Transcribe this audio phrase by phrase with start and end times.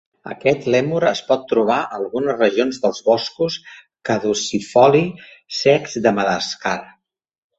[0.33, 3.57] Aquest lèmur es pot trobar a algunes regions dels boscos
[4.11, 5.05] caducifoli
[5.59, 6.77] secs de Madagascar.